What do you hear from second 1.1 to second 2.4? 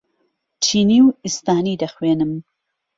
ئیسپانی دەخوێنم.